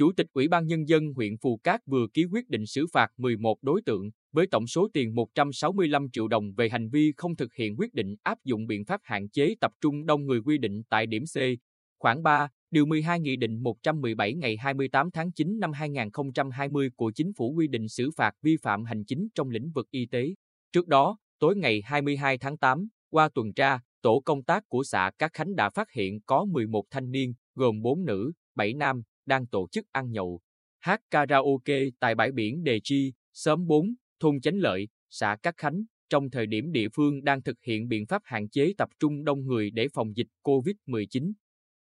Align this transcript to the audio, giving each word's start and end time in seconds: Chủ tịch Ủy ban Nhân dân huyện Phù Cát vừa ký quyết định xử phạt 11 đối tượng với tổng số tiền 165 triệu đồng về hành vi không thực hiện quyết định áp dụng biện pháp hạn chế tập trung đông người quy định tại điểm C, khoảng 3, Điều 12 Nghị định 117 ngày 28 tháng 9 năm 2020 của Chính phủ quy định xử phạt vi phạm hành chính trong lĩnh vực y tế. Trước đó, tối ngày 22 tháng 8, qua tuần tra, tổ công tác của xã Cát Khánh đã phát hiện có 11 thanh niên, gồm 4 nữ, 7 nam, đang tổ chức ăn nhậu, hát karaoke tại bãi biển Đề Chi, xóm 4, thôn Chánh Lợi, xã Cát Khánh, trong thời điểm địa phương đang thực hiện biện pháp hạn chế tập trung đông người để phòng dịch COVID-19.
Chủ 0.00 0.12
tịch 0.12 0.26
Ủy 0.32 0.48
ban 0.48 0.66
Nhân 0.66 0.88
dân 0.88 1.12
huyện 1.14 1.36
Phù 1.36 1.56
Cát 1.56 1.80
vừa 1.86 2.06
ký 2.14 2.24
quyết 2.24 2.48
định 2.48 2.66
xử 2.66 2.86
phạt 2.92 3.08
11 3.16 3.58
đối 3.62 3.82
tượng 3.82 4.10
với 4.32 4.46
tổng 4.46 4.66
số 4.66 4.88
tiền 4.92 5.14
165 5.14 6.10
triệu 6.12 6.28
đồng 6.28 6.52
về 6.56 6.68
hành 6.68 6.88
vi 6.90 7.12
không 7.16 7.36
thực 7.36 7.54
hiện 7.54 7.76
quyết 7.78 7.94
định 7.94 8.16
áp 8.22 8.38
dụng 8.44 8.66
biện 8.66 8.84
pháp 8.84 9.00
hạn 9.04 9.28
chế 9.28 9.54
tập 9.60 9.72
trung 9.80 10.06
đông 10.06 10.26
người 10.26 10.40
quy 10.44 10.58
định 10.58 10.82
tại 10.90 11.06
điểm 11.06 11.24
C, 11.34 11.36
khoảng 11.98 12.22
3, 12.22 12.48
Điều 12.70 12.86
12 12.86 13.20
Nghị 13.20 13.36
định 13.36 13.62
117 13.62 14.34
ngày 14.34 14.56
28 14.56 15.10
tháng 15.10 15.32
9 15.32 15.60
năm 15.60 15.72
2020 15.72 16.90
của 16.96 17.12
Chính 17.14 17.32
phủ 17.32 17.54
quy 17.56 17.68
định 17.68 17.88
xử 17.88 18.10
phạt 18.16 18.32
vi 18.42 18.56
phạm 18.62 18.84
hành 18.84 19.04
chính 19.04 19.28
trong 19.34 19.50
lĩnh 19.50 19.70
vực 19.70 19.90
y 19.90 20.06
tế. 20.06 20.34
Trước 20.72 20.88
đó, 20.88 21.18
tối 21.38 21.56
ngày 21.56 21.82
22 21.84 22.38
tháng 22.38 22.56
8, 22.56 22.88
qua 23.10 23.28
tuần 23.34 23.52
tra, 23.52 23.78
tổ 24.02 24.22
công 24.24 24.42
tác 24.42 24.68
của 24.68 24.82
xã 24.84 25.10
Cát 25.18 25.32
Khánh 25.32 25.56
đã 25.56 25.70
phát 25.70 25.90
hiện 25.92 26.20
có 26.20 26.44
11 26.44 26.84
thanh 26.90 27.10
niên, 27.10 27.34
gồm 27.54 27.82
4 27.82 28.04
nữ, 28.04 28.32
7 28.54 28.74
nam, 28.74 29.02
đang 29.26 29.46
tổ 29.46 29.68
chức 29.72 29.86
ăn 29.92 30.12
nhậu, 30.12 30.40
hát 30.78 31.00
karaoke 31.10 31.80
tại 32.00 32.14
bãi 32.14 32.32
biển 32.32 32.64
Đề 32.64 32.80
Chi, 32.84 33.12
xóm 33.32 33.66
4, 33.66 33.94
thôn 34.20 34.40
Chánh 34.40 34.58
Lợi, 34.58 34.88
xã 35.10 35.36
Cát 35.42 35.56
Khánh, 35.56 35.84
trong 36.08 36.30
thời 36.30 36.46
điểm 36.46 36.72
địa 36.72 36.88
phương 36.94 37.24
đang 37.24 37.42
thực 37.42 37.56
hiện 37.62 37.88
biện 37.88 38.06
pháp 38.06 38.22
hạn 38.24 38.48
chế 38.48 38.72
tập 38.78 38.88
trung 38.98 39.24
đông 39.24 39.46
người 39.46 39.70
để 39.70 39.88
phòng 39.94 40.16
dịch 40.16 40.26
COVID-19. 40.42 41.32